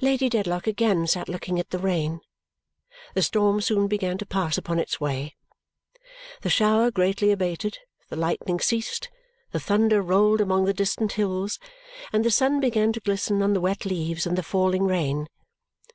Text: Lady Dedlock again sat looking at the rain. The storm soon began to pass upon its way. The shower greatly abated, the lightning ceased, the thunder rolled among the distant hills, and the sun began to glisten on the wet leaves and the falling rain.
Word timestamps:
Lady 0.00 0.30
Dedlock 0.30 0.66
again 0.66 1.06
sat 1.06 1.28
looking 1.28 1.60
at 1.60 1.68
the 1.68 1.78
rain. 1.78 2.22
The 3.12 3.20
storm 3.20 3.60
soon 3.60 3.88
began 3.88 4.16
to 4.16 4.24
pass 4.24 4.56
upon 4.56 4.78
its 4.78 4.98
way. 5.02 5.36
The 6.40 6.48
shower 6.48 6.90
greatly 6.90 7.30
abated, 7.30 7.76
the 8.08 8.16
lightning 8.16 8.58
ceased, 8.58 9.10
the 9.52 9.60
thunder 9.60 10.00
rolled 10.00 10.40
among 10.40 10.64
the 10.64 10.72
distant 10.72 11.12
hills, 11.12 11.58
and 12.10 12.24
the 12.24 12.30
sun 12.30 12.58
began 12.58 12.90
to 12.94 13.00
glisten 13.00 13.42
on 13.42 13.52
the 13.52 13.60
wet 13.60 13.84
leaves 13.84 14.26
and 14.26 14.38
the 14.38 14.42
falling 14.42 14.84
rain. 14.84 15.28